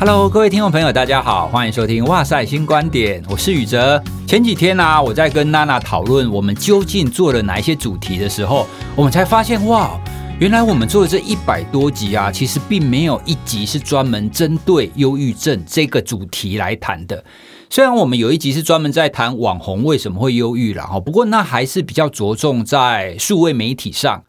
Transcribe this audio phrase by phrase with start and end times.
[0.00, 4.02] Hello，各位听众朋友，大家好，欢迎收听《哇塞新观点》，我是宇哲。
[4.26, 10.00] 前几天呢、我在跟娜娜讨论我们究竟做了哪一些主题的时候，我们才发现，哇，
[10.38, 17.22] 原来我们做的这一百多集啊，其实并没有一集是专门针对忧郁症这个主题来谈的。
[17.68, 24.24] 虽然我们有一集是专门在谈网红为什么会忧郁了哈，不过那还是比较着重在数位媒体上。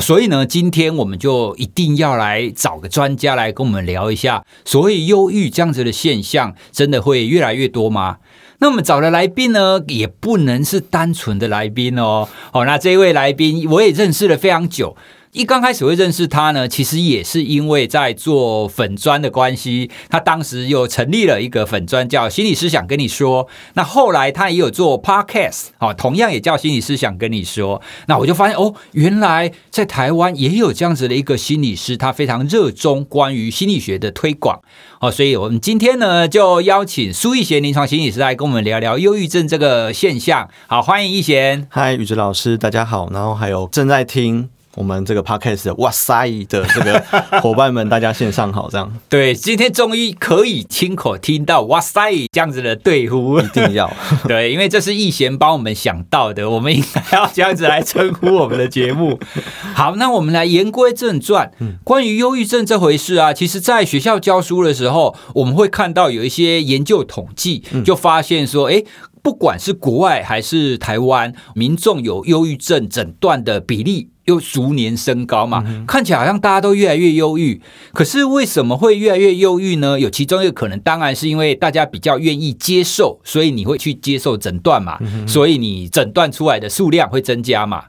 [0.00, 8.18] 所以呢，今天我们就一定要来找个专家来跟我们聊一下，所以忧郁这样子的现象，真的会越来越多吗？
[8.58, 12.28] 那我们找的来宾呢，也不能是单纯的来宾哦。
[12.52, 14.96] 好，那这位来宾我也认识了非常久。
[15.34, 19.90] 一刚开始会认识他呢，其实也是因为在做粉砖的关系。
[20.08, 23.48] 他当时又成立了一个粉砖，叫“心理师想跟你说”。
[23.74, 27.82] 那后来他也有做 podcast，哦，同样也叫“心理师想跟你说”。
[28.06, 34.60] 那我就发现哦，原来在台湾也有这样子的一个心理师，他非常热衷关于心理学的推广。
[35.00, 40.48] 哦，所以我们今天呢，就邀请苏奕贤临床心理师来跟我们聊聊忧郁症这个现象。
[40.68, 41.66] 好，欢迎奕贤。
[41.70, 43.10] 嗨，宇哲老师，大家好。
[43.10, 44.50] 然后还有正在听。
[44.76, 47.00] 我们这个 podcast 的哇塞的这个
[47.40, 48.92] 伙伴们，大家线上好，这样。
[49.08, 53.92] 对，今天终于可以亲口听到哇塞这样子的对呼，一定要。
[54.26, 59.18] 对，因为这是奕贤帮我们想到的，我们应该要这样子来称呼我们的节目。
[59.74, 61.50] 好，那我们来言归正传，
[61.84, 68.82] 关于忧郁症这回事啊，其实在学校教书的时候，我们会看到有一些研究统计，就发现说，哎。
[69.22, 77.60] 不管是国外还是台湾，民众有忧郁症诊断的比例又逐年升高嘛，嗯、看起来好像大家都越来越忧郁。
[77.92, 79.98] 可是为什么会越来越忧郁呢？
[79.98, 87.84] 有其中一个可能，当然是因为大家比较愿意接受，所以你会去接受诊断嘛，嗯、所以你诊断出来的数量会增加嘛。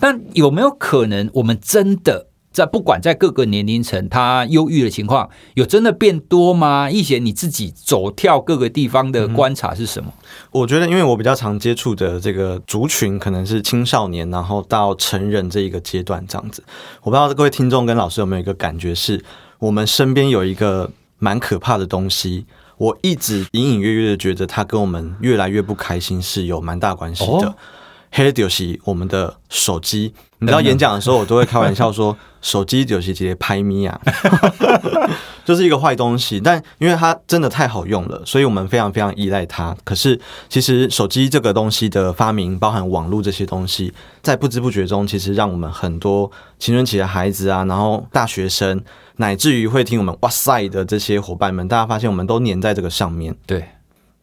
[0.00, 2.27] 但有没有可能，我们真的？
[2.58, 6.90] 在不管在各个年龄层，他忧郁的情况有真的变多吗？
[6.90, 10.12] 一贤你自己走跳各个地方的观察是什么？
[10.50, 16.62] 我觉得，因为我比较常接触的这个族群可能是青少年，然后到成人这一个阶段这样子。
[17.02, 19.22] 我不知道各位听众跟老师有没有一个感觉，是
[19.60, 22.44] 我们身边有一个蛮可怕的东西，
[22.76, 27.48] 我一直隐隐约约的觉得它跟我们越来越不开心是有蛮大关系的。
[27.48, 27.54] 哦
[28.10, 34.00] 黑就是我们的手机，你知道演讲的时候，我都会开玩笑说，手机就是直接拍咪啊，
[35.44, 36.40] 就是一个坏东西。
[36.40, 39.76] 但因为它真的太好用了，所以我们非常非常依赖它。
[39.84, 43.92] 可是其实手机这个东西的发明，包含网络这些东西，
[44.22, 48.82] 在不知不觉中，其实让我们很多青春期的孩子啊，然后大学生，
[49.16, 53.64] 乃至于会听我们哇塞的这些伙伴们，大家发现我们都黏在这个上面，对。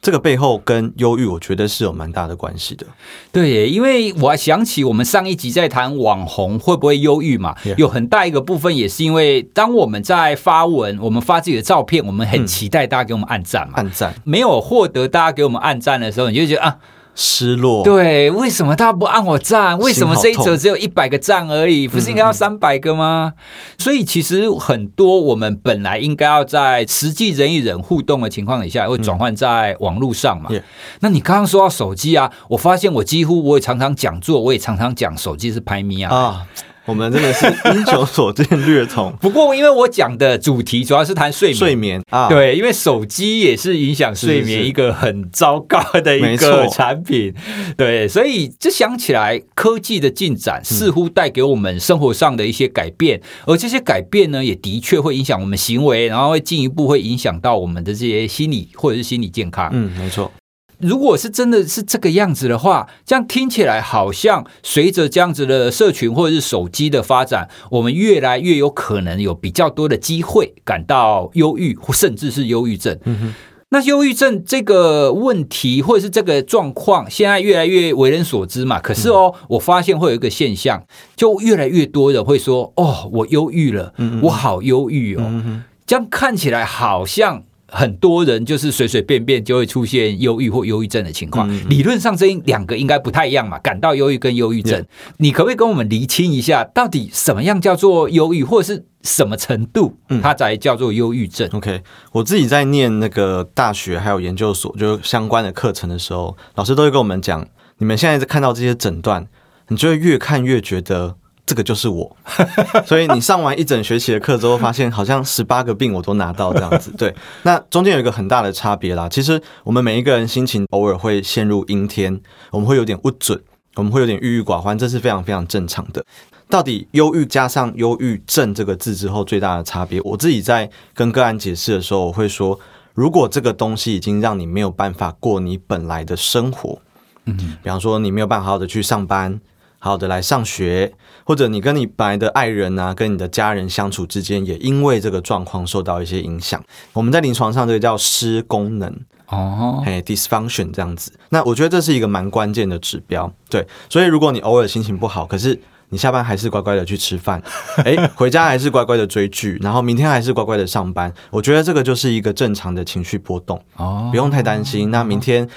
[0.06, 2.86] 这个背后跟忧郁，我觉得是有蛮大的关系的。
[3.32, 16.78] 对，因为我还想起我们上一集在谈网红会不会忧郁嘛有很大一个部分也是因为当我们在发文，我们发自己的照片，我们很期待大家给我们按赞嘛，按赞没有获得大家给我们按赞的时候，你就觉得啊。
[17.16, 19.80] 失落，对，为什么他不按我赞？
[19.80, 21.88] 为什么这一则只有一百个赞而已？
[21.88, 23.34] 不是应该要三百个吗？
[23.34, 30.50] 嗯嗯，所以其实很多我们本来应该要在实际人与人互动的情况底下，会转换在网络上嘛。
[30.52, 30.62] 嗯、
[31.00, 36.14] 那你刚刚说到手机啊，我发现我几乎我也常常讲座，我也常常讲手机是拍咪啊。
[36.14, 36.48] 啊
[36.86, 39.14] 我们真的是英雄所见略同。
[39.22, 47.34] 不过，因为我讲的主题主要是谈睡眠，睡眠啊，对，因为手机也是影响睡眠一个很糟糕的一个产品，
[47.76, 59.70] 对，所以就想起来，科技的进展似乎带给我们生活上的一些改变，而这些改变呢，也的确会影响我们行为，然后会进一步会影响到我们的这些心理或者是心理健康。
[59.74, 60.32] 嗯，没错。
[60.80, 72.98] 如果是真的是这个样子的话，这样听起来好像随着这样子的社群或者是手机的发展，我们越来越有可能有比较多的机会感到忧郁，或甚至是忧郁症。
[73.06, 73.34] 嗯哼。
[73.70, 78.80] 那忧郁症这个问题或者是这个状况，现在越来越为人所知嘛。
[78.80, 80.86] 可是哦，我发现会有一个现象，
[81.16, 85.42] 就越来越多人会说：“哦，我忧郁了，我好忧郁哦。”
[85.86, 87.44] 这样看起来好像。
[87.68, 91.50] 很多人就是随随便便就会出现忧郁或忧郁症的情况。
[91.70, 94.86] 理论上这两个应该不太一样嘛，感到忧郁跟忧郁症，
[95.18, 101.82] 你可不可以跟我们厘清一下，到底什么样叫做忧郁，或者是什么程度它才叫做忧郁症？OK，
[102.12, 107.48] 我自己在念那个大学还有研究所就相关的课程的时候，老师都会跟我们讲，
[107.80, 109.28] 你们现在在看到这些诊断，
[109.70, 111.16] 你就会越看越觉得。
[111.46, 112.16] 这个就是我，
[112.86, 116.92] 所以你上完一整学期的课之后，发现好像十八个病我都拿到这样子。
[116.98, 117.14] 对，
[117.44, 119.08] 那中间有一个很大的差别啦。
[119.08, 122.20] 其实我们每一个人心情偶尔会陷入阴天，
[122.52, 123.40] 我们会有点不准，
[123.76, 126.04] 我们会有点郁郁寡欢，这是非常非常正常的。
[126.48, 132.60] 到底忧郁加上忧郁症这个字之后最大的差别，我自己在跟个案解释的时候，我会说，
[132.94, 136.80] 如果这个东西已经让你没有办法过你本来的生活，
[137.26, 139.42] 嗯，比方说你没有办法好好的去上班，
[139.80, 140.94] 好好的来上学，
[141.26, 146.64] 或者你跟你本来的爱人啊，跟你的家人相处之间，也因为这个状况受到一些影响。
[146.94, 148.96] 我们在临床上这个叫失功能
[149.28, 151.12] 哦，嘿，dysfunction 这样子。
[151.30, 153.68] 那我觉得这是一个蛮关键的指标，对。
[153.90, 157.42] 所以如果你偶尔心情不好，可是你下班还是乖乖的去吃饭，
[157.86, 161.12] 诶，回家还是乖乖的追剧，然后明天还是乖乖的上班。
[161.32, 164.92] 我觉得这个就是一个正常的情绪波动哦，不用太担心。
[164.92, 165.50] 那明天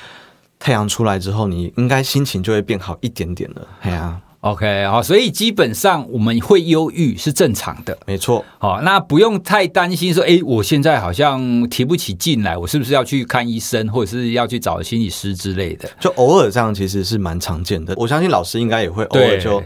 [0.58, 3.68] 太阳出来之后，你应该心情就会变好一点点了。
[3.82, 8.44] 哎呀，OK，好，所以基本上我们会忧郁是正常的，没错。
[8.58, 15.88] 好，那不用太担心说，诶，我现在好像提不起劲来，我是不是要去看医生，或者是要去找心理师之类的？
[16.00, 17.94] 就偶尔这样，其实是蛮常见的。
[17.96, 19.62] 我相信老师应该也会偶尔就。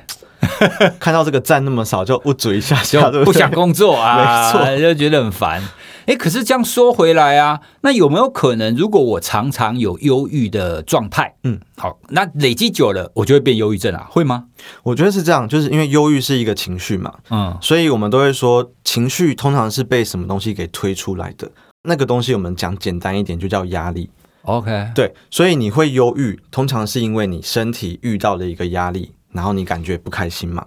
[0.99, 5.63] 看到这个赞那么少，就捂嘴一下下，就不想工作啊， 没错，就觉得很烦。
[6.07, 14.07] 哎，可是这样说回来啊，那有没有可能，如果我常常有忧郁的状态，嗯，好，那累积久了，我就会变忧郁症啊？
[14.11, 14.47] 会吗？
[14.83, 21.51] 我觉得是这样，就是因为忧郁是一个情绪嘛，嗯，所以我们都会说，情绪通常是被什么东西给推出来的。
[21.85, 24.09] 那个东西我们讲简单一点，就叫压力。
[24.43, 29.13] OK，对，所以你会忧郁，通常是因为你身体遇到了一个压力。
[29.33, 30.63] 然后你感觉不开心嘛？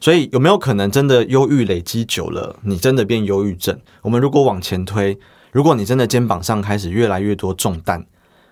[0.00, 3.78] 所以有没有可能真的忧郁累积久了，你真的变忧郁症？
[4.02, 5.18] 我们如果往前推，
[5.52, 8.04] 如果你真的肩膀上开始越来越多重担，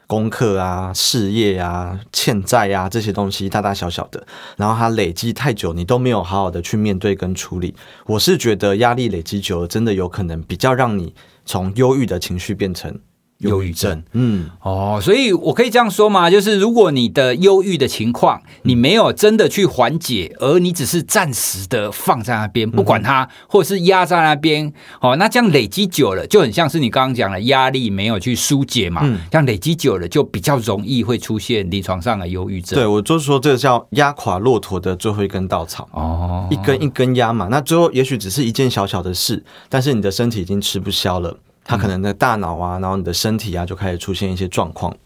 [0.07, 4.27] 功课啊、事业啊、欠债啊这些东西大大小小的，
[4.57, 7.75] 然后它累积太久，你都没有好好的去面对跟处理，
[8.07, 12.99] 我是觉得压力累积久了，真的有可能比较让你从忧郁的情绪变成。
[13.39, 32.77] 忧郁症，嗯，哦，所以我可以这样说嘛，就是如果你的忧郁的情况，你没有真的去缓解，而你只是暂时的放在那边不管它，或者是压在那边，哦，那这样累积久了，就很像是你刚刚讲的压力没有去疏解嘛，嗯，这样累积久了就比较容易会出现临床上的忧郁症。
[32.77, 41.37] 对，我就是说这个叫压垮骆驼的最后一根稻草，哦，一根一根压嘛，那最后也许只是一件小小的事，但是你的身体已经吃不消了。
[41.69, 44.97] 他可能的大脑啊，然后你的身体啊，就开始出现一些状况。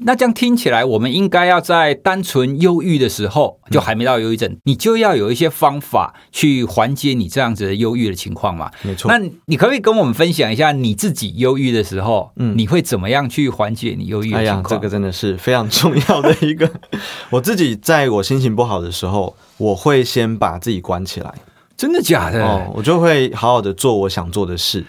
[0.00, 8.70] 那这样听起来，我们应该要在单纯忧郁的时候，就还没到忧郁症，嗯、你就要有一些方法去缓解你这样子的忧郁的情况嘛？
[8.82, 9.10] 没错。
[9.10, 14.62] 那你可不可以跟我们分享一下你自己忧郁的时候，嗯，你会怎么样去缓解你忧郁的情况？
[14.62, 16.70] 哎呀，这个真的是非常重要的一个。
[17.28, 21.34] 我自己在我心情不好的时候，我会先把自己关起来。
[21.76, 22.42] 真的假的？
[22.42, 24.84] 哦，我就会好好的做我想做的事。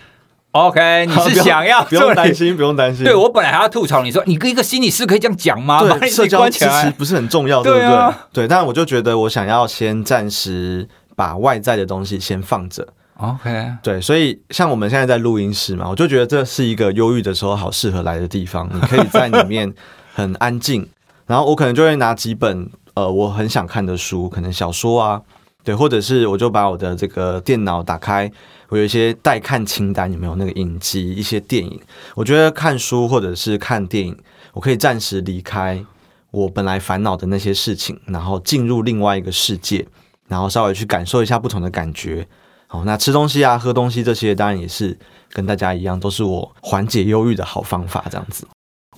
[0.52, 3.06] OK， 你是想要不用担心，不用担心。
[3.06, 5.82] 对，我本来还要吐槽你说，你跟一个心理师可以这样讲吗？
[6.00, 7.88] 对，社交其实不是很重要，对不对？
[7.88, 12.88] 啊、对，但我就觉得我想要先暂时把外在的东西先放着。
[13.18, 18.68] OK，对，所以像我们现在在录音室嘛，我就觉得这是一个忧郁的时候好适合来的地方。
[18.74, 19.72] 你可以在里面
[20.16, 20.88] 很安静，
[21.28, 25.22] 然后我可能就会拿几本呃我很想看的书，可能小说啊，
[25.70, 28.32] 对，或者是我就把我的这个电脑打开。
[28.70, 31.80] 我有一些待看清单，有没有那个影集、一些电影？
[32.16, 34.18] 我觉得看书或者是看电影，
[34.54, 35.86] 我可以暂时离开
[36.32, 39.86] 我本来烦恼的那些事情，然后进入另外一个世界，
[40.28, 42.28] 然后稍微去感受一下不同的感觉。
[42.66, 44.98] 好，那吃东西啊、喝东西这些，当然也是
[45.30, 48.04] 跟大家一样，都是我缓解忧郁的好方法。
[48.10, 48.48] 这样子。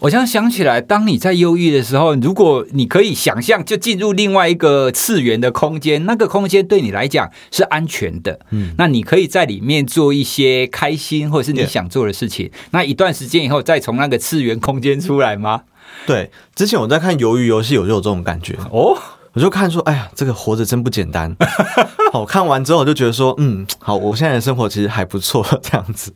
[0.01, 12.49] 我现在想起来，当你在忧郁的时候，如果你可以想象，就进入另外一个次元的空间，那个空间对你来讲是安全的，嗯，那你可以在里面做一些开心或者是你想做的事情。
[12.71, 15.61] 那一段时间以后，再从那个次元空间出来吗？
[16.07, 18.97] 对，之前我在看鱿鱼游戏，我就有这种感觉哦。
[19.33, 21.33] 我就看说，哎呀，这个活着真不简单。
[22.11, 26.11] 好，看完之后我就觉得说，嗯，好，我现在的生活其实还不错，这样子。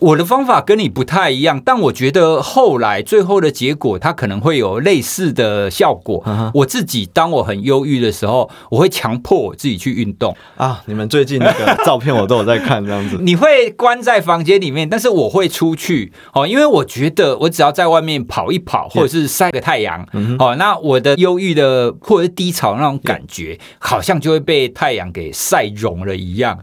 [0.00, 6.22] 我的方法跟你不太一样，但我觉得后来最后的结果，它可能会有类似的效果。
[6.24, 6.50] Uh huh.
[6.54, 10.82] 我自己当我很忧郁的时候，我会强迫我自己去运动啊。
[10.86, 13.18] 你们最近那个照片我都有在看，这样子。
[13.22, 20.06] 你会关在房间里面，但是我会出去哦，因为我觉得我只要在外面跑一跑，或者是晒个太阳.
[20.38, 21.92] 哦，那我的忧郁的。
[22.00, 26.58] 或者是低潮那种感觉，好像就会被太阳给晒融了一样。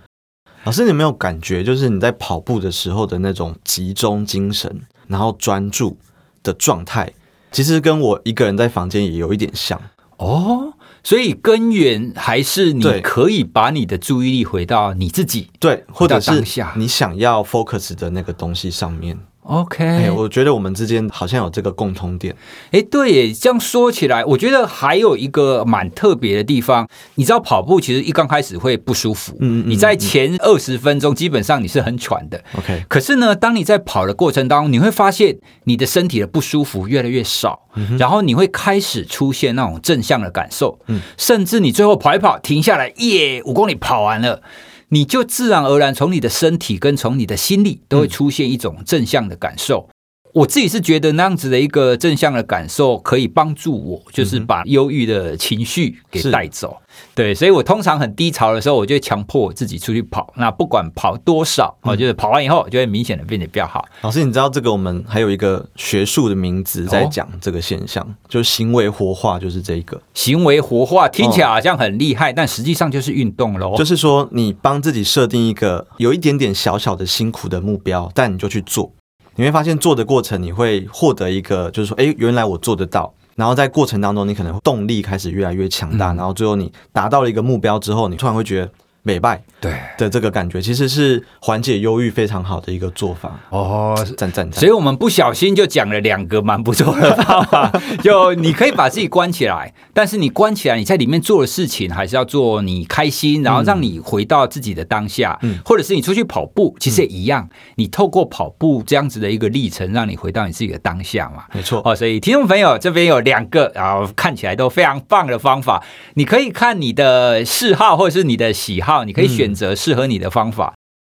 [0.65, 5.97] 老师，你有没有感觉，就是你在跑步的时候的那种集中精神，然后专注
[6.43, 7.11] 的状态，
[7.51, 9.81] 其实跟我一个人在房间也有一点像
[10.17, 10.73] 哦。
[11.01, 16.43] 所以根源还是你可以把你的注意力回到你自己，对，或者是
[16.75, 19.17] 你想要 focus 的那个东西上面。
[19.49, 22.35] OK，哎，我觉得我们之间好像有这个共通点。
[22.69, 26.87] 哎，对耶，这样说起来，我觉得还有一个蛮特别的地方。
[27.15, 32.39] 你知道跑步其实一刚开始会不舒服，嗯，嗯，你在前二十分钟基本上你是很喘的。
[32.59, 44.43] OK，可是呢，当你在跑的过程当中，你会发现你的身体的不舒服越来越少，嗯，然后你会开始出现那种正向的感受，嗯，甚至你最后跑一跑停下来，耶，五公里跑完了。
[44.89, 49.89] 你就自然而然从你的身体跟从你的心里都会出现一种正向的感受。
[50.33, 50.39] 嗯。
[50.39, 56.77] 我自己是觉得那样子的一个正向的感受可以帮助我，就是把忧郁的情绪给带走。
[57.15, 60.33] 对，所以我通常很低潮的时候，我就会强迫我自己出去跑。
[60.37, 63.85] 那不管跑多少，我就是跑完以后就会明显的变得比较好。
[64.01, 73.75] 老师，你知道这个我们还有一个学术的名字在讲这个现象，就是行为活化，就是这个行为活化听起来好像很厉害，但实际上就是运动喽。
[73.77, 78.91] 就是说，你帮自己设定一个有一点点小小的辛苦的目标，但你就去做。
[79.39, 83.13] 你会发现做的过程，你会获得一个，就是说，哎，原来我做得到。
[83.35, 86.07] 然后在过程当中，你可能动力开始越来越强大。
[86.07, 88.71] 然后最后你达到了一个目标之后，你突然会觉得。
[89.09, 89.73] 美拜对。
[89.97, 93.39] 的这个感觉，其实是缓解忧郁非常好的一个做法。
[93.49, 94.59] 哦，赞赞赞！
[94.59, 111.81] 所以我们不小心就讲了两个蛮不错的方法， 就你可以把自己关起来，但是你关起来，你在里面做的事情还是要做你开心，然后让你回到自己的当下，嗯，或者是你出去跑步，其实也一样，你透过跑步这样子的一个历程，让你回到你自己的当下嘛，没错。
[111.83, 111.95] 哦。
[111.95, 118.98] 所以听众朋友这边有两个，然后看起来都非常棒的方法，你可以看你的嗜好或者是你的喜好。
[118.99, 120.73] 好，你可以选择适合你的方法。
[120.75, 120.77] 嗯。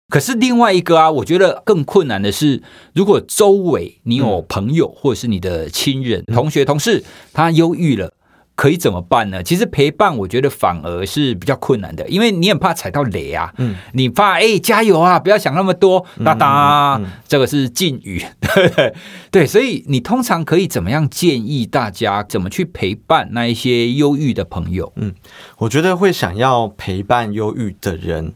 [0.09, 8.11] 可是另外一个啊，我觉得更困难的是，如果周围你有朋友或者是你的亲人、同学、同事，他忧郁了。
[8.59, 9.41] 可以怎么办呢？
[9.41, 13.53] 其实陪伴，我觉得反而是比较困难的，因为你很怕踩到雷啊。
[13.55, 18.21] 嗯，你怕哎、欸，加油啊，不要想那么多，哒哒、嗯嗯嗯，这个是禁语。
[18.75, 18.93] 对
[19.31, 24.91] 对，所以你通常可以怎么样建议大家怎么去陪伴那一些忧郁的朋友？
[24.97, 25.15] 嗯，
[25.59, 28.33] 我觉得会想要陪伴忧郁的人，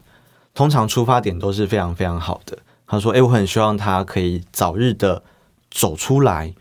[0.53, 2.57] 通常出发点都是非常非常好的。
[2.87, 5.21] 他说：“哎，我很希望他可以早日的
[5.69, 6.53] 走出来。”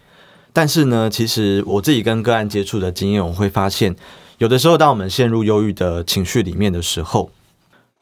[0.52, 3.96] 但是呢，其实我自己跟个案接触的经验，我会发现，
[4.38, 7.30] 有的时候当我们陷入忧郁的情绪里面的时候，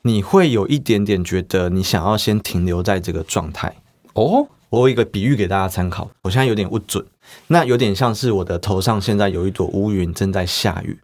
[0.03, 3.77] 你会有一点点觉得你想要先停留在这个状态。
[4.15, 7.05] 哦，我有一个比喻给大家参考，我现在有点不准，
[7.47, 10.99] 那有点像是我的头上现在有一朵乌云正在下雨。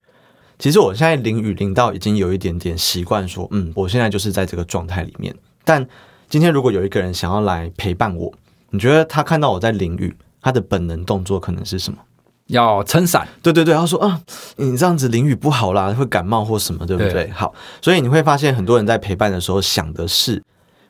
[0.59, 5.33] 其实我现在淋雨淋到已经有一点点习惯，说，嗯，我现在就是在这个状态里面。
[5.65, 5.87] 但
[6.29, 8.33] 今天如果有一个人想要来陪伴我，
[8.71, 10.17] 你觉得他看到我在淋雨？
[10.47, 11.99] 他的本能动作可能是什么？
[12.47, 13.26] 要撑伞。
[13.43, 14.23] 对对对，他说啊，
[14.55, 17.12] 你这样子淋雨不好啦，会感冒或什么，对不对？
[17.12, 17.31] 对。
[17.31, 20.41] 好，所以你会发现很多人在陪伴的时候想的是，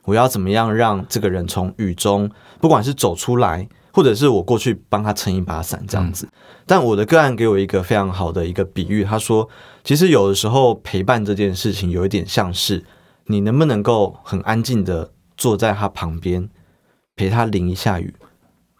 [0.04, 6.26] 我要怎么样让这个人从雨中，不管是走出来，或者是我过去帮他撑一把伞这样子。
[6.26, 6.32] 嗯。
[6.66, 9.48] 但我的个案给我一个非常好的一个比喻，他说，
[9.82, 12.84] 其实有的时候陪伴这件事情有一点像是，
[13.28, 16.50] 你能不能够很安静的坐在他旁边，
[17.16, 18.14] 陪他淋一下雨。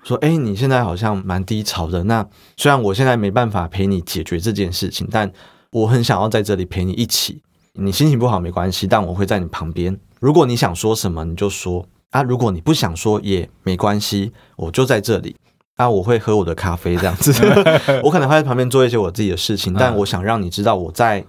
[0.06, 2.04] 说，哎，你现在好像蛮低潮的。
[2.04, 2.24] 那
[2.56, 5.30] 虽然我现在没办法陪你解决这件事情，但
[5.72, 7.42] 我很想要在这里陪你一起。
[7.72, 9.98] 你心情不好没关系，但我会在你旁边。
[10.20, 15.34] 如果你想说什么，你就说啊；如果你不想说也没关系，我就在这里
[15.74, 15.90] 啊。
[15.90, 17.32] 我会喝我的咖啡这样子，
[18.04, 21.24] 我可能会在旁边做一些我自己的事情，但我想让你知道我在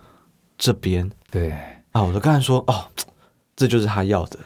[0.57, 1.10] 这边。
[1.31, 1.51] 对
[1.91, 2.86] 啊，我就刚才说哦，
[3.55, 4.39] 这就是他要的。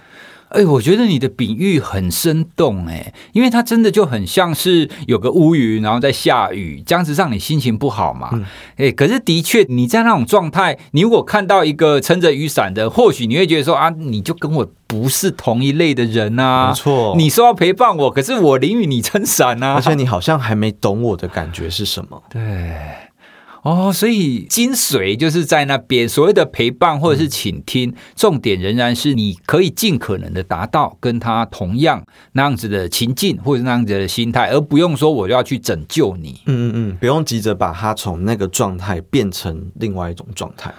[0.52, 8.30] 哎，我觉得你的比喻很生动哎，因为它真的就很像是有个乌云，然后在下雨，这样子让你心情不好嘛。
[8.76, 16.70] 哎、嗯，可是的确你在那种状态，你如果看到一个撑着雨伞的，或许你会觉得说啊，你就跟我不是同一类的人啊。
[16.70, 22.22] 没错，你说要陪伴我，可是我淋雨你撑伞啊，而且你好像还没懂我的感觉是什么。
[22.30, 22.42] 对。
[23.64, 36.42] 哦，所以精髓就是在那边，所谓的陪伴或者是倾听，嗯，重点仍然是你可以尽可能的达到跟他同样那样子的情境或者那样子的心态，而不用说我就要去拯救你。
[36.48, 40.74] 嗯嗯嗯，不用急着把他从那个状态变成另外一种状态。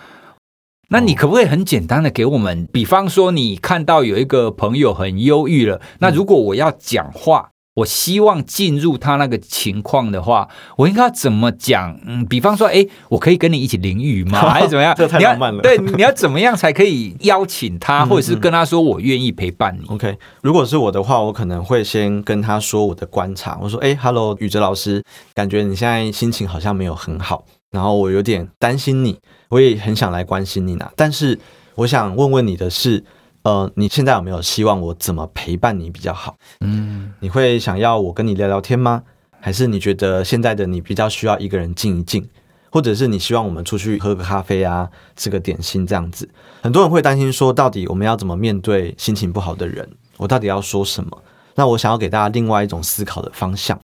[0.89, 11.99] 那你可不可以很简单的给我们，比方说你看到有一个朋友很忧郁了，那如果我要讲话，我希望进入他那个情况的话，我应该怎么讲？
[12.07, 14.41] 嗯，比方说，哎，我可以跟你一起淋雨吗？
[14.53, 14.95] 还是怎么样？
[14.95, 15.63] 这太浪漫了。
[15.63, 23.59] 对，你要怎么样才可以邀请他， 或者是跟他说我愿意陪伴你？OK，如果是我的话，我可能会先跟他说我的观察。
[23.63, 25.03] 我说，哎，Hello，宇哲老师，
[25.35, 30.91] 感觉你现在心情好像没有很好，然后我有点担心你，我也很想来关心你呢。
[30.95, 31.39] 但是
[31.77, 33.03] 我想问问你的是，
[33.43, 36.37] 呃，你现在有没有希望我怎么陪伴你比较好？
[36.61, 39.03] 嗯，你会想要我跟你聊聊天吗？
[39.41, 42.29] 还是你觉得现在的你比较需要一个人静一静？
[42.71, 46.29] 或者是你希望我们出去喝个咖啡啊，吃个点心这样子？
[46.63, 49.87] 很多人会担心说，到底我们要怎么面对心情不好的人？
[50.17, 51.23] 我到底要说什么？
[51.57, 53.79] 那我想要给大家另外一种思考的方向，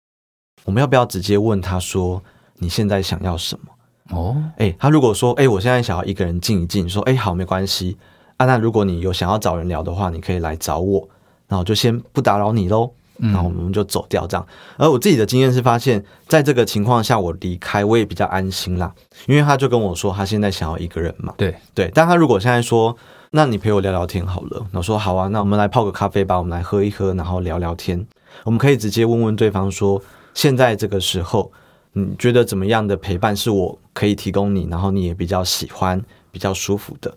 [0.64, 2.22] 我们要不要直接问他说，
[2.58, 4.16] 你现在想要什么？
[4.16, 7.98] 哦，诶，他如果说，诶，我现在想要一个人静一静，说，诶，好，没关系。
[8.38, 11.06] 啊，那如果你有想要找人聊的话，你可以来找我，
[11.48, 12.90] 那我就先不打扰你喽。
[13.20, 14.46] 然后我们就走掉这样。
[14.76, 18.94] 而我自己的经验是发现，在这个情况下，我离开我也比较安心啦，
[19.26, 21.34] 因为他就跟我说，他现在想要一个人嘛。
[21.36, 22.96] 对对，但他如果现在说，
[23.32, 28.06] 那你陪我聊聊天好了，我说好啊，那我们来泡个咖啡吧，我们来喝一喝，然后聊聊天。
[28.44, 30.00] 我们可以直接问问对方说，
[30.32, 31.50] 现在这个时候，
[31.94, 37.12] 你觉得怎么样的陪伴是我可以提供你，然后你也比较喜欢、比较舒服的。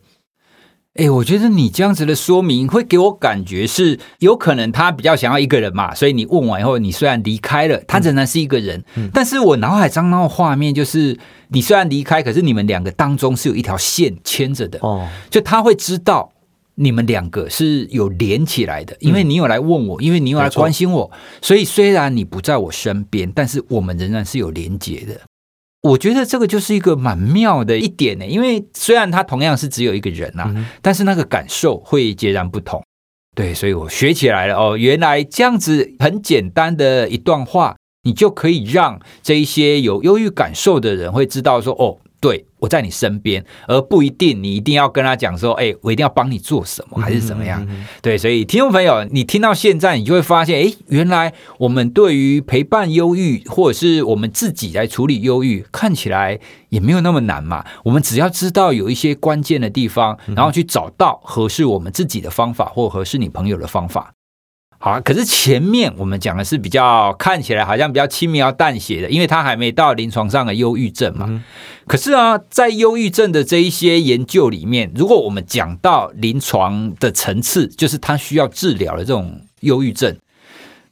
[0.96, 8.84] 哎，我觉得你这样子的说明会给我感觉是有可能他比较想要一个人嘛，所以你问完以后，你虽然离开了，他仍然是一个人。
[8.96, 11.18] 嗯，但是我脑海中那个画面就是，
[11.48, 14.80] 你虽然离开，可是你们两个当中是有一条线牵着的。
[14.82, 16.30] 哦，就他会知道
[16.76, 21.10] 你们两个是有连起来的，因为你有来问我，因为你有来关心我，
[21.42, 25.22] 所以虽然你不在我身边，但是我们仍然是有连结的。
[25.82, 32.84] 我觉得这个就是一个蛮妙的一点呢，因为虽然他同样是只有一个人啊，嗯、但是那个感受会截然不同。
[33.36, 41.98] 对，所以我学起来了哦，原来这样子很简单的一段话，你就可以让这一些有忧郁感受的人会知道说哦。
[42.22, 47.62] 对，我在你身边，而不一定你一定要跟他讲说，哎，我一定要帮你做什么，还是怎么样？
[47.64, 56.40] 嗯嗯嗯、对，所以听众朋友，你听到现在，你就会发现，哎，原来我们对于陪伴忧郁，或者是我们自己来处理忧郁，看起来
[56.70, 57.66] 也没有那么难嘛。
[57.84, 64.14] 我们只要知道有一些关键的地方，然后去找到合适我们自己的方法，或合适你朋友的方法。
[64.84, 71.28] 好啊，可是前面我们讲的是比较看起来好像比较轻描淡写的，因为他还没到临床上的忧郁症嘛。
[71.30, 71.44] 嗯、
[71.86, 80.18] 可是啊，在忧郁症的这一些研究里面，如果我们讲到临床的层次，就是他需要治疗的这种忧郁症，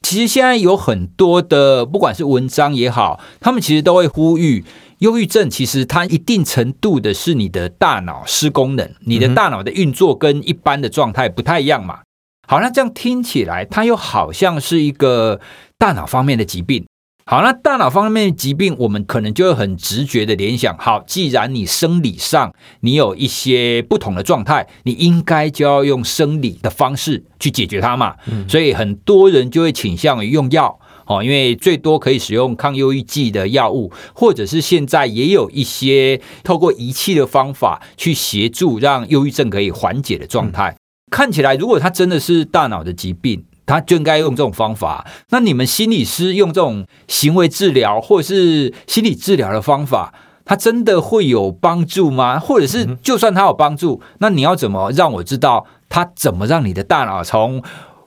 [0.04, 4.63] 其实现在有很多的，不管是文章也好，他们其实都会呼吁，
[4.99, 12.02] 忧郁症其实它一定程度的是你的大脑失功能，你的大脑的运作跟一般的状态不太一样嘛。
[12.49, 15.39] 好，那这样听起来，它又好像是一个
[15.77, 16.83] 大脑方面的疾病。
[17.27, 20.75] 好，那大脑方面的疾病，我们可能就会很直觉的联想。
[20.79, 28.15] 好，既然你生理上你有一些不同的状态，你应该就要用生理的方式去解决它嘛。
[28.25, 28.49] 嗯。
[28.49, 40.75] 所以很多人就会倾向于用药，哦，因为最多可以使用抗忧郁剂的药物，或者是现在也有一些透过仪器的方法去协助让忧郁症可以缓解的状态。
[41.10, 45.06] 嗯看起来，如果他真的是大脑的疾病，他就应该用这种方法。
[45.30, 50.13] 那你们心理师用这种行为治疗或者是心理治疗的方法，
[50.45, 52.39] 他真的会有帮助吗？
[52.39, 57.62] 或者是就算他有帮助，那你要怎么让我知道他怎么让你的大脑从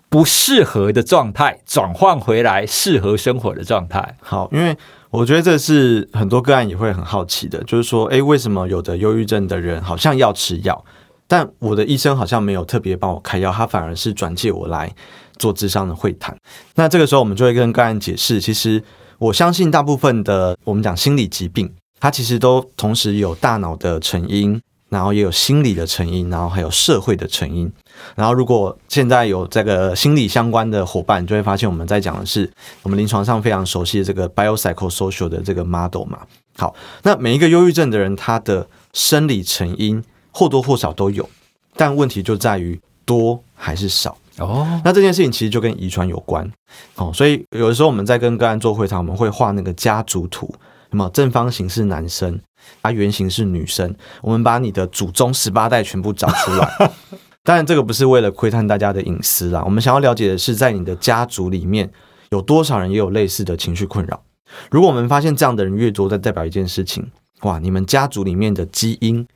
[0.09, 4.17] 不适合的状态转换回来适合生活的状态？
[4.21, 4.77] 好，因为
[5.11, 10.85] 我觉得这是很多个案也会很好奇的，就是说，诶，为什么有的忧郁症的人好像要吃药？
[11.33, 14.95] 但我的医生好像没有特别帮我开药，他反而是转介我来
[15.38, 16.37] 做智商的会谈。
[16.75, 18.85] 那这个时候，我们就会跟个案解释，其实
[19.16, 27.73] 我相信大部分的我们讲心理疾病，它其实都同时有大脑的成因，然后也有心理的成因，然后还有社会的成因。
[28.14, 36.18] 然后如果现在有这个心理相关的伙伴，就会发现我们在讲的是我们临床上非常熟悉的这个 biopsychosocial 的这个 model 嘛。
[36.59, 40.05] 好，那每一个忧郁症的人，他的生理成因。
[40.33, 41.29] 或多或少都有，
[41.77, 44.81] 但问题就在于多还是少哦。
[44.85, 46.51] 那这件事情其实就跟遗传有关
[46.97, 50.53] 哦，所以有的时候我们在跟个案做会谈，我们会画那个家族图，
[50.90, 52.40] 那么正方形是男生，
[52.83, 56.90] 它圆形是女生，我们把你的祖宗十八代全部找出来。
[57.45, 61.90] 当然，这个不是为了窥探大家的隐私啦，我们想要了解的是，在你的家族里面
[62.31, 64.23] 有多少人也有类似的情绪困扰。
[64.71, 69.27] 如果我们发现这样的人越多，再代表一件事情，哇，你们家族里面的基因。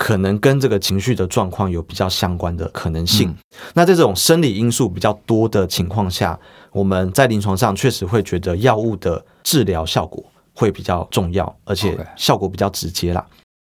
[0.00, 3.28] 可能跟这个情绪的状况有比较相关的可能性。
[3.28, 3.36] 嗯、
[3.74, 6.40] 那在这种生理因素比较多的情况下，
[6.72, 13.26] 我们在临床上确实会觉得药物的治疗效果会比较重要，而且效果比较直接啦。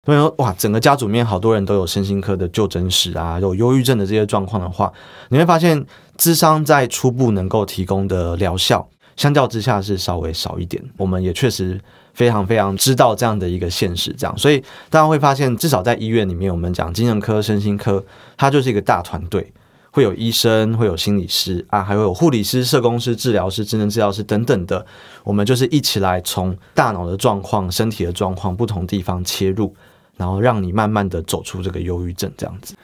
[0.04, 4.92] 所以说，哇，整个家族里面好多人都有身心科的就诊史啊，有忧郁症的这些状况的话，
[5.28, 5.86] 你会发现，
[6.16, 10.82] 智商在初步能够提供的疗效，相较之下是稍微少一点。
[10.96, 11.80] 我们也确实。
[12.16, 18.02] 非常非常知道这样的一个现实，这样，所以大家会发现，至少在医院里面，我们讲精神科、身心科，
[18.38, 19.52] 它就是一个大团队。
[19.90, 24.86] 会有医生，会有心理师啊，还会有护理师、社工师、治疗师、智能治疗师等等的。
[25.24, 29.74] 我们就是一起来从大脑的状况、身体的状况不同地方切入，
[30.16, 32.74] 然后让你慢慢的走出这个忧郁症，这样子。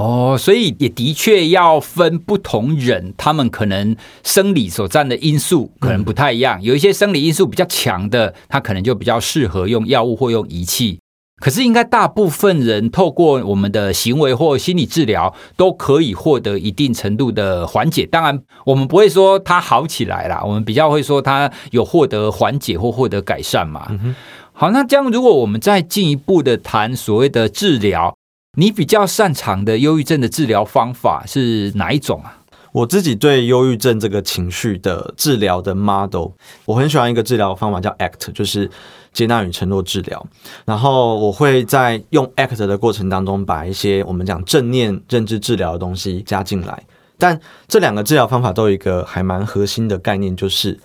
[0.00, 6.58] 哦，所以也的确要分不同人，他们可能生理所占的因素可能不太一样。
[6.58, 10.98] 嗯、有一些生理因素比较强的，他可能就比较适合用药物或用仪器。
[11.42, 18.06] 可是，应该大部分人透过我们的行为或心理治疗，都可以获得一定程度的缓解。
[18.06, 23.86] 当然，我们不会说他好起来啦，我们比较会说他有获得缓解或获得改善嘛。
[24.52, 28.14] 好，那这样如果我们再进一步的谈所谓的治疗。
[28.56, 32.42] 你比较擅长的忧郁症的治疗方法是哪一种啊？
[32.72, 36.30] 我自己对忧郁症这个情绪的治疗的 model，
[36.64, 38.68] 我很喜欢一个治疗方法叫 ACT，就是
[39.12, 40.26] 接纳与承诺治疗。
[40.64, 46.84] 然后我会在用 ACT 的过程当中，把一些我们讲正念认知治疗的东西加进来。
[47.18, 50.80] 但这两个治疗方法都有一个还蛮核心的概念，就是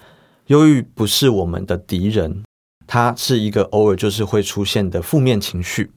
[0.47, 2.43] 忧郁不是我们的敌人，
[2.86, 5.91] 它是一个偶尔就是会出现的负面情绪。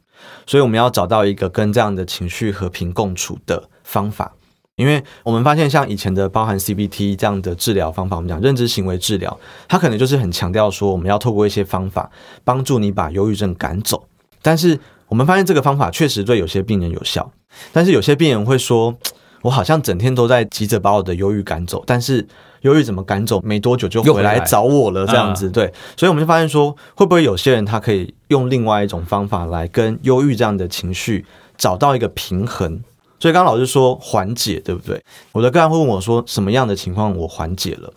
[0.46, 4.33] 所以我们要找到一个跟这样的情绪和平共处的方法，
[4.76, 12.11] 因为我们发现像以前的包含 CBT 这样的治疗方法，我们讲认知行为治疗，它可能就是很强调说我们要透过一些方法
[12.44, 14.07] 帮助你把忧郁症赶走。
[14.42, 14.78] 但是
[15.09, 17.31] 我们发现这个方法确实对有些病人有效，
[17.72, 18.96] 但是有些病人会说，
[19.42, 22.26] 我好像整天都在急着把我的忧郁赶走，但是。
[22.62, 23.40] 忧郁怎么赶走？
[23.42, 31.24] 没多久就回来找我了，这样子对，所以我们就发现说，会不会有些人他可以用另外一种方法来跟忧郁这样的情绪
[31.56, 32.82] 找到一个平衡？
[33.20, 35.02] 所以刚刚老师说缓解，对不对？
[35.32, 37.92] 我的个案会问我说，什么样的情况我缓解了？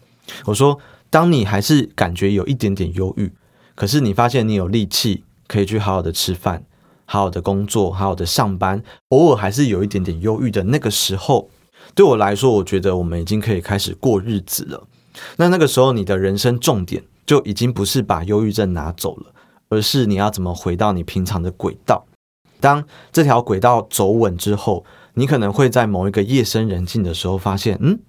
[0.46, 0.78] 我说，
[1.10, 3.32] 当你还是感觉有一点点忧郁，
[3.76, 6.64] 可是你发现你有力气可以去好好的吃饭、
[7.06, 11.50] 好好的工作、好好的上班，偶尔还是有一点点忧郁的那个时候。
[11.94, 14.88] 对我来说，我觉得我们已经可以开始过日子了。
[15.38, 19.34] 那那个时候，你的人生重点就已经不是把忧郁症拿走了，
[19.70, 22.06] 而是你要怎么回到你平常的轨道。
[22.60, 28.00] 当这条轨道走稳之后，你可能会在某一个夜深人静的时候发现，嗯，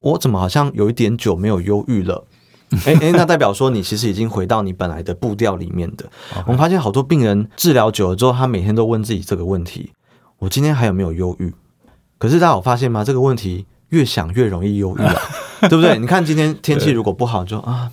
[0.00, 2.26] 我怎么好像有一点久没有忧郁了？
[2.84, 6.04] 诶诶，那代表说你其实已经回到你本来的步调里面的。
[6.44, 9.92] 我们发现好多病人治疗久了之后，他每天都问自己这个问题：
[10.38, 11.54] 我今天还有没有忧郁？
[12.18, 13.04] 可是大家有发现吗？
[13.04, 15.14] 这个问题越想越容易忧郁啊，
[15.68, 15.96] 对不对？
[15.98, 17.90] 你看今天天气如果不好就，啊，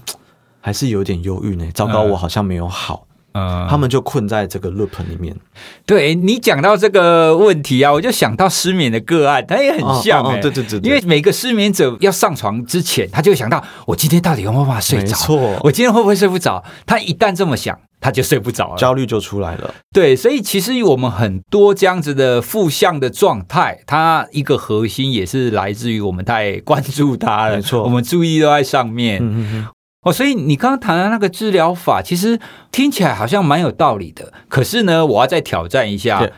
[0.60, 1.66] 还是有点忧郁呢。
[1.74, 3.06] 糟糕，我好像没有好。
[3.38, 5.36] 嗯，他们就困在这个 loop 里面。
[5.86, 10.42] 对，你讲到这个问题啊，我就想到失眠的个案，它也很像哎、欸。
[10.42, 15.08] 对对对，因为每个失眠者要上床之前，他就会想到我今天到底有没有办法睡着？
[15.08, 16.64] 没错，我今天会不会睡不着？
[16.86, 17.78] 他一旦这么想。
[18.06, 19.74] 他就睡不着了，焦虑就出来了。
[19.91, 27.56] 对，所以其实我们很多这样子的负向的状态，它一个核心也是来自于我们太关注它了。
[27.56, 29.18] 没错，我们注意都在上面。
[29.24, 29.68] 嗯嗯嗯。
[30.04, 32.39] 哦，所以你刚刚谈的那个治疗法，其实
[32.72, 34.32] 听起来好像蛮有道理的。
[34.48, 36.30] 可是呢，我要再挑战一下，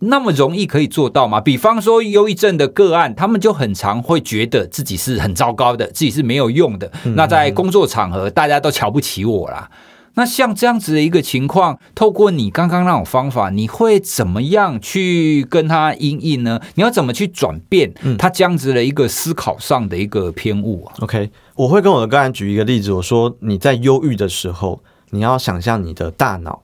[0.00, 1.40] 那么容易可以做到吗？
[1.40, 6.92] 比方说，忧郁症的个案，他们就很常会觉得自己是很糟糕的，自己是没有用的。
[7.16, 9.70] 那在工作场合，大家都瞧不起我啦。
[10.14, 16.60] 那像这样子的一个情况，透过你刚刚那种方法，你会怎么样去跟他因应呢？
[16.76, 26.62] 你要怎么去转变他这样子的一个思考上的一个偏误啊？OK，我会跟我的个案举一个例子，我说你在忧郁的时候，你要想象你的大脑，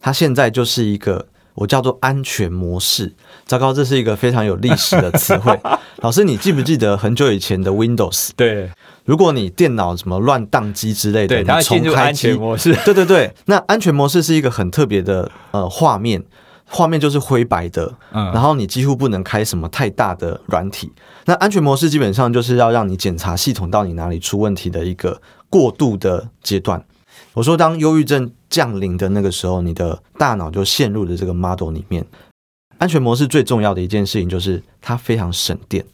[0.00, 3.14] 它现在就是一个我叫做安全模式。
[3.46, 5.58] 糟糕，这是一个非常有历史的词汇。
[6.02, 8.30] 老师，你记不记得很久以前的 Windows？
[8.36, 8.70] 对。
[9.04, 12.74] 如果你电脑什么乱宕机之类的，对，它进入安全模式。
[12.86, 16.24] 对对对，那安全模式是一个很特别的呃画面，
[16.66, 20.90] 画面就是灰白的，嗯，然后你几乎不能开什么太大的软体。
[21.26, 26.82] 那安全模式基本上就是要让你检查系统到底哪里出问题的一个过渡的阶段。
[27.34, 32.06] 我说，当忧郁症降临的那个时候，你的大脑就陷入了这个 model 里面。
[32.78, 35.84] 安全模式最重要的一件事情就是它非常省电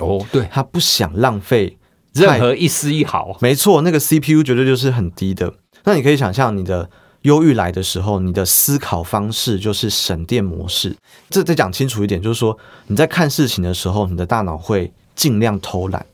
[0.00, 1.76] 哦，对，它不想浪费。
[2.12, 5.52] 任何一丝一毫，没错，那个 CPU 绝对就是很低的。
[5.82, 6.88] 那你可以想象，你的
[7.22, 10.96] 忧郁来的时候，你的思考方式就是省电模式。
[11.28, 16.06] 这再讲清楚一点，就是说你在看事情的时候，你的大脑会尽量偷懒。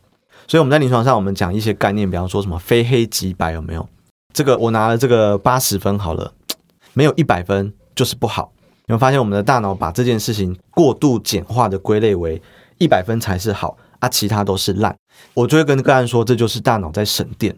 [0.48, 3.86] 所以我们在临床上，我们讲一些概念，比方说什么非黑即白，有没有？
[4.32, 6.32] 这个我拿了这个八十分好了，
[6.92, 8.52] 没有一百分就是不好。
[8.86, 12.40] 你会发现，我们的大脑把这件事情过度简化的归类为
[12.78, 13.76] 一百分才是好。
[14.00, 14.96] 啊，其他都是烂，
[15.34, 17.54] 我就会跟个案说，这就是大脑在省电。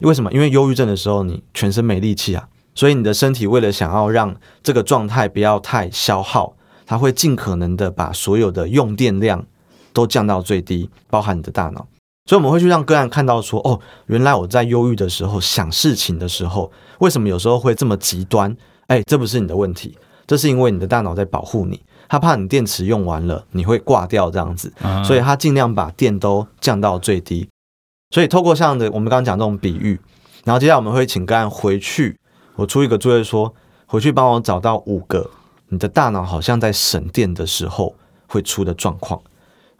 [0.00, 0.32] 为什么？
[0.32, 6.56] 因为忧郁症的时候，你全身没力气啊，所以你的身体为了想要让这个状态不要太消耗，
[6.86, 9.44] 它会尽可能的把所有的用电量
[9.92, 11.86] 都降到最低，包含你的大脑。
[12.26, 18.56] 所以我们会去让个案看到说，哦，原来我在忧郁的时候想事情的时候，为什么有时候会这么极端？
[18.86, 24.72] 哎，这不是你的问题，这是因为你的大脑在保护你，他怕你电池用完了你会挂掉这样子，
[25.04, 27.48] 所以他尽量把电都降到最低。
[28.10, 29.98] 所以透过像的我们刚刚讲这种比喻，
[30.44, 32.16] 然后接下来我们会请个案回去，
[32.54, 33.52] 我出一个作业说，
[33.86, 35.28] 回去帮我找到五个
[35.70, 37.96] 你的大脑好像在省电的时候
[38.28, 39.20] 会出的状况。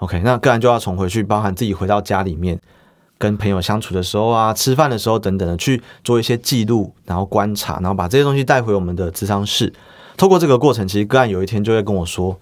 [0.03, 2.59] OK，那个案就要重回去，包含自己回到家里面，
[3.19, 9.73] 跟朋友相处的时候啊，吃饭的时候等等的，去做一些记录，然后观察，然后把这些东西带回我们的智商室。
[10.17, 12.37] 透过这个过程，其实个案有一天就会跟我说：“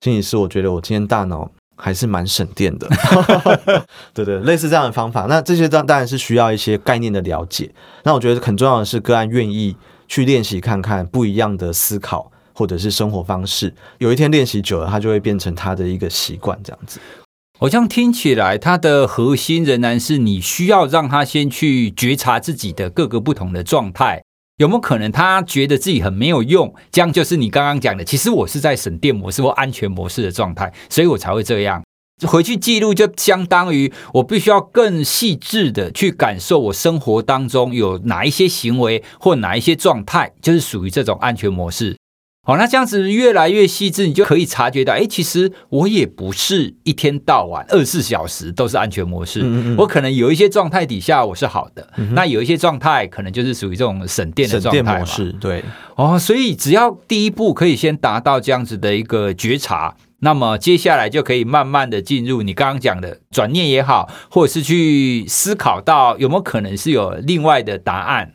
[0.00, 2.88] 心理师，我觉得我今天大脑还是蛮省电的。
[4.14, 5.26] ”对对，类似这样的方法。
[5.28, 7.70] 那这些当当然是需要一些概念的了解。
[8.04, 9.76] 那我觉得很重要的是，个案愿意
[10.08, 12.32] 去练习看看不一样的思考。
[12.54, 16.98] 或者是生活方式，有一天练习久了，它就会变成他的一个习惯，这样子。
[17.58, 24.22] 好像听起来，它的核心仍然是你需要让他先去觉察自己的各个不同的状态，
[24.58, 26.74] 有没有可能他觉得自己很没有用？
[26.90, 31.82] 这样就是你刚刚讲的，其实我是在省电模式或安全模式的状态，所以我才会这样。
[32.26, 41.96] 回去记录就相当于我必须要更细致的去感受我生活当中有哪一些行为或哪一些状态，就是属于这种安全模式。
[42.46, 55.32] 好，那这样子越来越细致，你就可以察觉到，哎，其实我也不是一天到晚二十四小时都是安全模式，嗯嗯，我可能有一些状态底下我是好的，嗯、那有一些状态可能就是属于这种省电的状态模式。
[55.40, 55.64] 对，
[55.96, 68.34] 哦，所以只要第一步可以先达到这样子的一个觉察，那么接下来就可以慢慢的进入你刚刚讲的转念也好，或者是去思考到有没有可能是有另外的答案。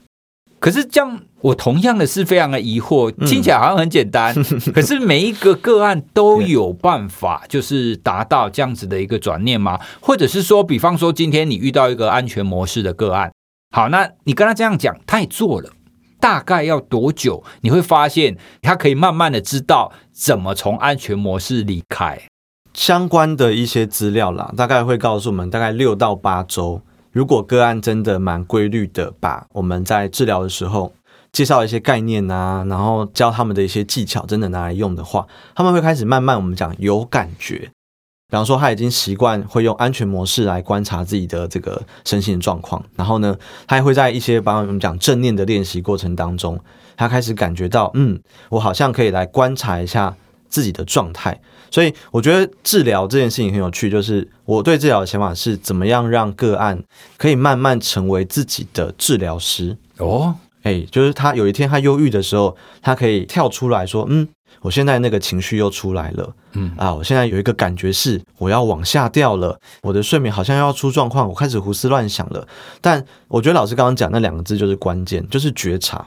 [0.59, 4.43] 可是这样，我同样的是非常的疑惑，听起来好像很简单，嗯、
[4.75, 9.79] 可是每一个个案都有办法，就是达到这样子的一个转念吗？
[10.01, 13.31] 或者是说，比方说今天你遇到一个安全模式的个案，
[13.71, 15.69] 好，那你跟他这样讲，他也做了，
[16.19, 17.43] 大概要多久？
[17.61, 22.19] 你会发现他可以慢慢的知道怎么从安全模式离开。
[22.73, 26.81] 相关的一些资料啦，大概会告诉我们，大概六到八周。
[27.11, 30.93] 如果个案真的蛮规律的，把我们在治疗的时候
[31.31, 37.71] 介绍一些概念啊，然后教他们的一些技巧，真的拿来用的话，他们会开始慢慢我们讲有感觉。
[38.31, 46.59] 比方说，他已经习惯会用安全模式来观察自己的这个身心状况，然后呢，他还会在一些帮我们讲正念的练习过程当中，
[46.95, 50.15] 他开始感觉到，嗯，我好像可以来观察一下
[50.47, 51.41] 自己的状态。
[51.71, 56.83] 所以我觉得治疗这件事情很有趣，就是我对治疗的想法是怎么样让个案
[57.17, 60.35] 可以慢慢成为自己的治疗师哦，
[60.69, 64.27] 哎，就是他有一天他忧郁的时候，他可以跳出来说，嗯，
[64.61, 72.47] 我现在那个情绪又出来了，嗯啊，我现在有一个感觉是我要往下掉了，我的睡眠好像要出状况，我开始胡思乱想了。
[72.81, 76.05] 但我觉得老师刚刚讲那两个字就是关键，就是觉察。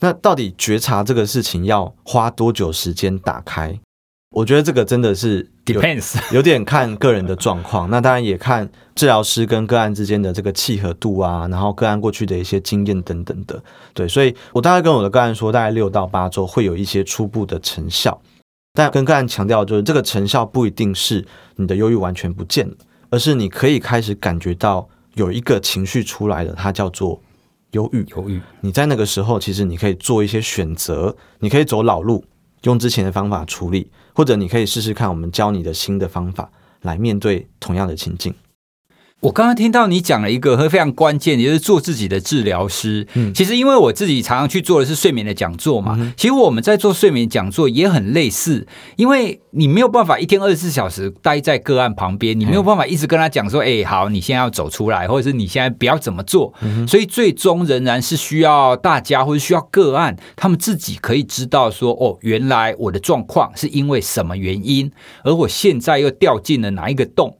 [0.00, 3.78] 那到底觉察这个事情要花多久时间打开？
[4.30, 7.90] 我觉得这个真的是 depends， 有点看个人的状况。
[7.90, 13.60] 那当然也看治疗师跟个案之间的这个契合度啊，然后个案过去的一些经验等等的。
[13.92, 18.22] 对，所以我大概跟我的个案说，大概六到八周会有一些初步的成效。
[18.72, 22.74] 但跟个案强调，就是这个成效不一定是你的忧郁完全不见了，
[23.10, 27.20] 而是你可以开始感觉到有一个情绪出来了，它叫做
[27.72, 28.06] 忧郁。
[28.14, 32.24] 忧郁，你在那个时候其实你可以做一些选择，你可以走老路，
[32.62, 33.90] 用之前的方法处理。
[34.20, 36.50] 或者你可以试试看，我们教你的新的方法
[36.82, 38.34] 来面对同样的情境。
[39.20, 43.06] 我刚刚听到你讲了一个非常关键，也就是做自己的治疗师。
[43.12, 56.54] 嗯，其实因为我自己常常去做的是睡眠的讲座嘛，嗯、其实我们在做睡眠讲座也很类似，因为你没有办法一天二十四小时待在个案旁边，你没有办法一直跟他讲说，哎、欸，好，你现在要走出来，或者是你现在不要怎么做。
[56.62, 64.90] 嗯、所以最终仍然是需要大家或者需要个案，他们自己可以知道说，哦，原来我的状况是因为什么原因，
[65.24, 67.36] 而我现在又掉进了哪一个洞。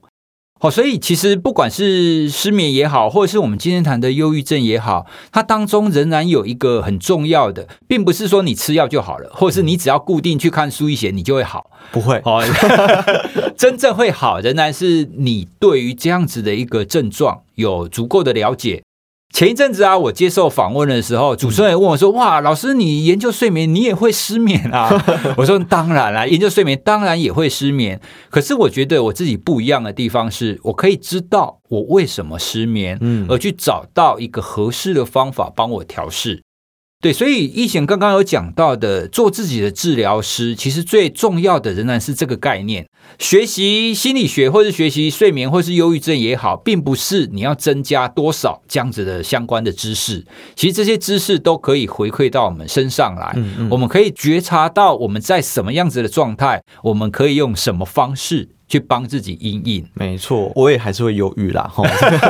[0.63, 12.21] 好，所以其实不管是失眠也好，或者是我们今天谈的忧郁症也好，它当中仍然有一个很重要的，并不是说你吃药就好了，或者是你只要固定去看苏一贤你就会好，不会。
[12.23, 12.41] 好，
[13.57, 18.83] 真正会好，仍然是你对于这样子的一个症状有足够的了解。
[19.33, 24.91] 前一阵子啊，我接受访问的时候，主持人问我说：“哇，老师，你研究睡眠，你也会失眠啊？”
[25.37, 27.99] 我说：“当然啦，研究睡眠当然也会失眠。
[28.29, 36.43] 可是我觉得我自己不一样的地方是，我可以知道我为什么失眠，嗯，而去找到一个合适的方法帮我调适。
[37.01, 42.87] 对，所以逸贤刚刚有讲到的，做自己的治疗师，其实最重要的仍然是这个概念。
[43.17, 50.23] 学习心理学，或是学习睡眠，或是忧郁症也好，并不是你要增加多少这样子的相关的知识。
[50.55, 53.33] 其实这些知识都可以回馈到我们身上来。
[53.35, 58.49] 嗯嗯，我们可以觉察到我们在什么样子的状态，我们可以用什么方式。
[58.71, 61.69] 去帮自己阴影，没错，我也还是会忧郁啦。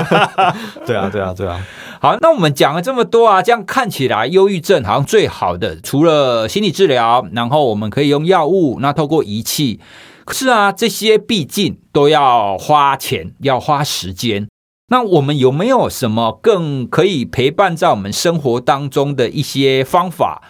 [0.87, 1.63] 对啊，对啊，对啊。
[2.03, 9.79] 好，那我们讲了这么多啊，这样看起来，忧郁症好像最好的，除了心理治疗，然后我们可以用药物，那透过仪器。
[10.25, 14.47] 可是啊，这些毕竟都要花钱，要花时间。
[14.87, 20.41] 那我们有没有什么更可以陪伴在我们生活当中的一些方法？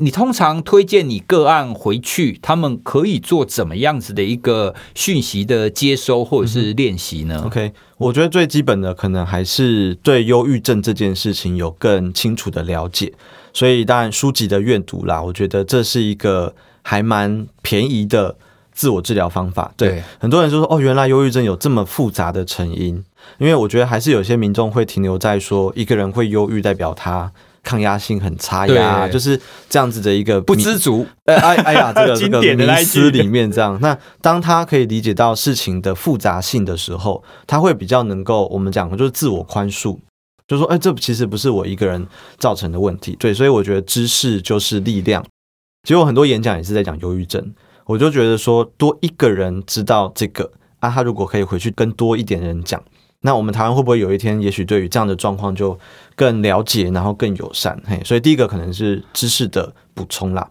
[0.00, 7.40] 你通常推荐你个案回去，他们可以做怎么样子的一个讯息的接收或者是练习呢？
[7.42, 13.12] 嗯，OK，我觉得最基本的可能还是对忧郁症这件事情有更清楚的了解。
[13.52, 18.36] 所以当然书籍的阅读啦，我觉得这是一个还蛮便宜的
[18.72, 19.72] 自我治疗方法。
[19.76, 23.02] 对，对很多人就说哦，原来忧郁症有这么复杂的成因，
[23.38, 27.32] 因为我觉得还是有些民众会停留在说一个人会忧郁代表他。
[27.68, 31.06] 抗压性很差呀，就是这样子的一个不知足。
[31.26, 33.78] 哎哎哎呀， 这个这个迷思里面这样。
[33.82, 39.98] 那当他可以理解到事情的复杂性的时候，他会比较能够我们讲就是自我宽恕，
[40.46, 42.06] 就说哎，这其实不是我一个人
[42.38, 43.14] 造成的问题。
[43.18, 45.22] 对，所以我觉得知识就是力量。
[45.82, 47.52] 其实我很多演讲也是在讲忧郁症，
[47.84, 50.50] 我就觉得说多一个人知道这个
[50.80, 52.82] 啊，他如果可以回去跟多一点人讲。
[53.22, 55.78] 那我们台湾会不会有一天，也许对于这样的状况就
[56.14, 57.80] 更了解，然后更友善？
[57.86, 60.48] 嘿，所以第一个可能是知识的补充啦。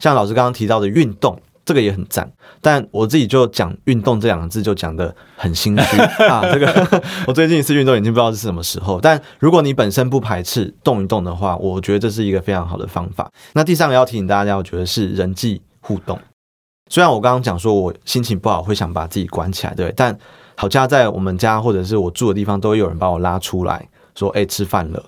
[0.00, 2.30] 像老师刚刚提到的运动，这个也很赞。
[2.60, 6.42] 但我自己就讲运动这两个字就讲的很心虚 啊。
[6.52, 9.00] 这个 我最近一次运动已经不知道是什么时候。
[9.00, 13.30] 但如果你本身不排斥动一动的话，我觉得这是一个非常好的方法。
[13.52, 16.18] 那第三个要提醒大家，我觉得是人际互动。
[16.90, 20.18] 虽然我刚刚讲说我心情不好会想把自己关起来，对，但
[20.60, 25.04] 好家在我们家或者是我住的地方，都会有人把我拉出来说：“哎，吃饭了。”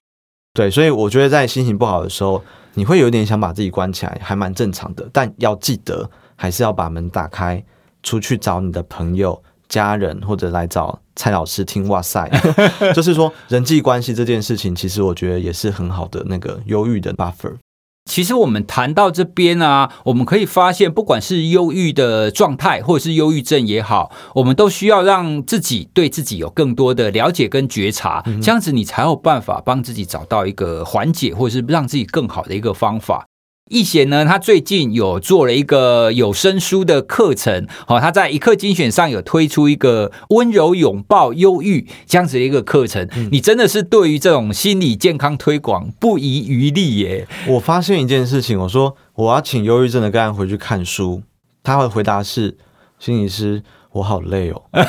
[0.54, 2.40] 对，所以我觉得在心情不好的时候，
[2.74, 5.10] 你会有点想把自己关起来，还蛮正常的。
[5.12, 7.64] 但要记得，还是要把门打开，
[8.04, 11.88] 出去找你的朋友、家人，或者来找蔡老师听。
[11.88, 12.30] 哇塞，
[12.94, 17.56] 就是说人际关系这件事情，其实我觉得也是很好的那个忧郁的 buffer。
[18.04, 33.26] 其实我们谈到这边啊，我们可以发现，不管是忧郁的状态，或者是忧郁症也好，我们都需要让自己对自己有更多的了解跟觉察，这样子你才有办法帮自己找到一个缓解，或者是让自己更好的一个方法。
[33.70, 43.08] 逸贤呢，他最近有做了一个有声书的课程，好，他在一课精选上有推出一个温柔拥抱忧郁这样子的一个课程。
[43.14, 47.28] 嗯、你真的是对于这种心理健康推广不遗余力耶！
[47.46, 51.22] 我发现一件事情，我说我要请忧郁症的个案回去看书，
[51.62, 52.56] 他的回答是
[52.98, 54.62] 心理师，我好累哦。
[54.72, 54.84] 哎、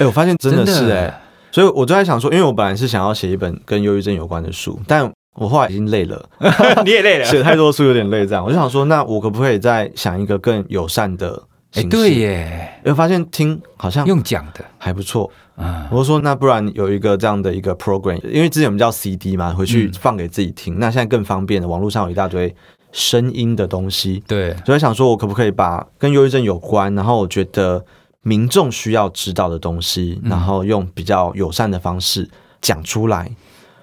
[0.00, 6.28] 欸，我发现真的是哎，所以我就在想说，因为我本来是想要写一本跟忧郁症有关的书，但我后来已经累了，
[6.84, 8.24] 你也累了，写太多书有点累。
[8.24, 11.42] 这样，我就想说，那我可不可以再想一个更友善的
[11.72, 11.88] 形式？
[11.88, 15.88] 欸、对耶，我发现听好像用讲的还不错啊。
[15.90, 20.76] 我就说，那不然有一个这样的一个 program，因为之前我们叫 CD 嘛，回去放给自己听。
[20.76, 22.54] 嗯、那现在更方便了，网络上有一大堆
[22.92, 24.22] 声音的东西。
[24.28, 27.84] 对，所以想说，我可不可以把跟忧郁症有关，然后我觉得
[28.22, 33.28] 民众需要知道的东西，然后用比较友善的方式讲出来。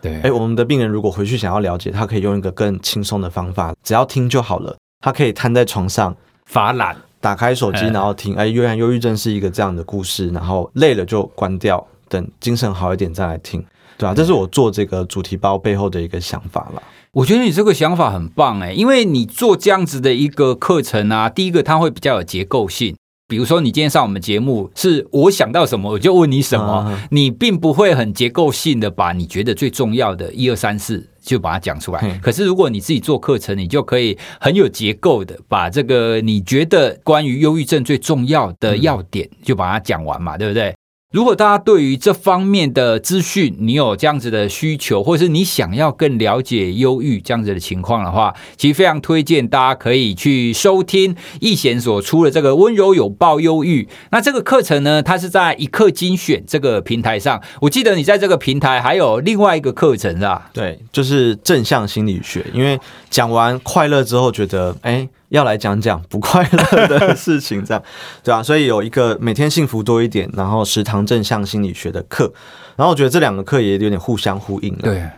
[0.01, 4.75] 对，哎，我们的病人如果回去想要了解，他可以用一个更轻松的方法，只要听就好了。
[5.03, 8.35] 他可以瘫在床上发懒，打开手机然后听。
[8.35, 13.63] 哎，原来忧郁症是一个这样的故事，然后累了就关掉，等精神好一点再来听，
[13.97, 14.13] 对啊？
[14.13, 16.83] 这是我做这个主题包背后的一个想法了。
[17.13, 22.95] 我觉得你这个想法很棒哎，因为你做这样子的一个课程啊，第一个它会比较有结构性。
[23.31, 32.19] 比如说，你今天上我们节目，是我想到什么我就问你什么，你并不会很结构性的把你觉得最重要的一二三四就把它讲出来。
[32.21, 40.75] 可是如果你自己做课程，你就可以很有结构的把这个你觉得关于忧郁症最重要的要点就把它讲完嘛，对不对？
[41.11, 53.89] 如果大家对于这方面的资讯，你有这样子的需求，或者是你想要更了解忧郁这样子的情况的话，其实非常推荐大家可以去收听易贤所出的这个温柔有报忧郁。
[54.11, 57.41] 那这个课程呢，它是在一课精选这个平台上。
[57.59, 60.49] 我记得你在这个平台还有另外一个课程是吧？
[60.53, 62.45] 对，就是正向心理学。
[62.53, 62.79] 因为
[63.09, 65.09] 讲完快乐之后，觉得哎。
[65.31, 67.81] 要来讲讲不快乐的事情，这样
[68.21, 68.43] 对吧、啊？
[68.43, 72.31] 所以有一个每天幸福多一点，然后食堂正向心理学的课，
[72.75, 74.79] 然后我觉得这两个课也有点互相呼应了。
[74.81, 75.09] 对，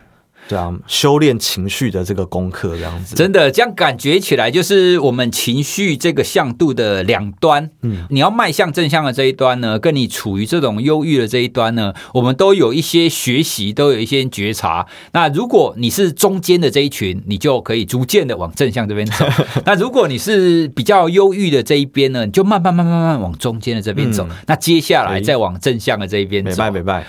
[0.48, 3.16] 对啊，修炼情绪的这个功课这样子。
[3.16, 7.70] 真的，这样感觉起来就是我们情绪这个向度的两端。
[7.82, 14.86] 嗯，你要迈向正向的这一端呢，跟你处于这种忧郁的这一端呢，我们都有一些学习，都有一些觉察。
[15.14, 19.26] 那如果你是中间的这一群，你就可以逐渐的往正向这边走。
[19.66, 24.28] 那如果你是比较忧郁的这一边呢，你就慢慢慢慢慢慢往中间的这边走。
[24.30, 26.58] 嗯、那接下来再往正向的这一边走。
[26.58, 27.08] 拜拜拜。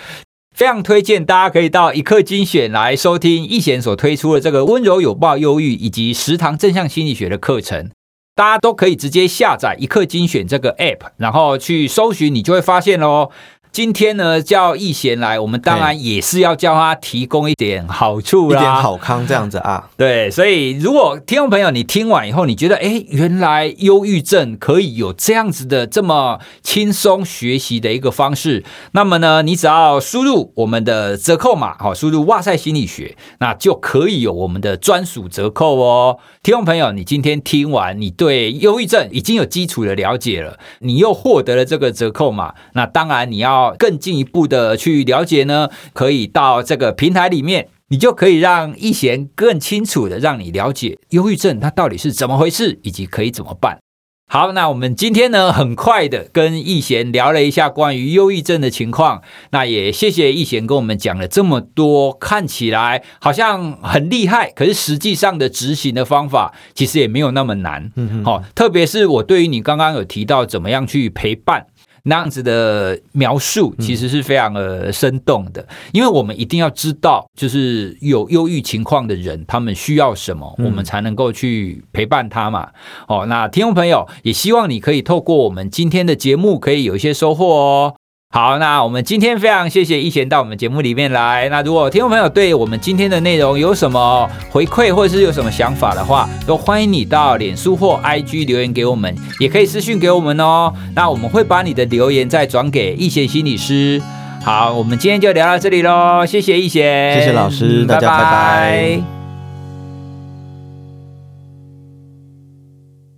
[0.55, 7.91] 非常推荐大家可以到一刻精选来收听易贤所推出的这个温柔有抱忧郁以及食堂正向心理学的课程。
[8.33, 13.31] 大家都可以直接下载一刻精选这个 app，然后去搜寻，你就会发现喽。
[13.75, 19.89] 今天呢，叫易贤来，我们当然也是要叫他提供一点好处啦，一点好康这样子啊。
[19.97, 28.63] 对，所以如果听众朋友你听完以后，你觉得哎，原来忧郁症可以有这样子的这么轻松学习的一个方式，
[28.93, 36.19] 那么呢，你只要输入我们的折扣码，好，输入哇塞心理学，那就可以有我们的专属折扣哦。
[36.41, 43.64] 听众朋友，你今天听完，你对忧郁症已经有基础的了解了，你又获得了这个折扣码，那当然你要。
[43.77, 53.79] 更进一步的去了解呢，可以到这个平台里面，你就可以让易贤更清楚的让你了解忧郁症它到底是怎么回事，以及可以怎么办。
[54.27, 67.91] 好，那我们今天呢，很快的跟易贤聊了一下关于忧郁症的情况，那也谢谢易贤跟我们讲了这么多，看起来好像很厉害，可是实际上的执行的方法其实也没有那么难。
[67.95, 71.67] 嗯哼，好，特别是我对于你刚刚有提到怎么样去陪伴。
[72.07, 82.69] 那样子的描述其实是非常的生动的，因为我们一定要知道，就是有忧郁情况的人，他们需要什么，我们才能够去陪伴他嘛。
[83.07, 87.95] 哦，那听众朋友也希望你可以透过我们今天的节目，可以有一些收获哦。
[88.35, 91.47] 好，那我们今天非常谢谢易贤到我们节目里面来。
[91.47, 100.73] 那如果听众朋友对我们今天的内容有什么回馈，或者是有什么想法的话，都欢迎你到脸书或 IG 留言给我们，也可以私讯给我们哦。
[100.93, 104.01] 那我们会把你的留言再转给易贤心理师。
[104.43, 108.21] 好，我们今天就聊到这里喽，谢谢易贤，谢谢老师，大家拜拜。
[108.21, 109.14] 拜拜。